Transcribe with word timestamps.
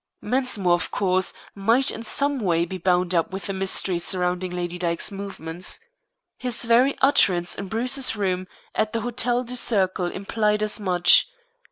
Mensmore, 0.19 0.73
of 0.73 0.89
course, 0.89 1.31
might 1.53 1.91
in 1.91 2.01
some 2.01 2.39
way 2.39 2.65
be 2.65 2.79
bound 2.79 3.13
up 3.13 3.29
with 3.31 3.43
the 3.45 3.53
mystery 3.53 3.99
surrounding 3.99 4.49
Lady 4.49 4.79
Dyke's 4.79 5.11
movements. 5.11 5.79
His 6.39 6.65
very 6.65 6.97
utterance 7.03 7.53
in 7.53 7.67
Bruce's 7.67 8.15
room 8.15 8.47
at 8.73 8.93
the 8.93 9.01
Hotel 9.01 9.43
du 9.43 9.55
Cercle 9.55 10.07
implied 10.07 10.63
as 10.63 10.79
much. 10.79 11.27